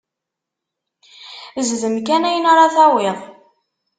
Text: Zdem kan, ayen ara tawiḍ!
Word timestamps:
Zdem 1.67 1.95
kan, 2.07 2.23
ayen 2.29 2.45
ara 2.51 2.65
tawiḍ! 2.75 3.19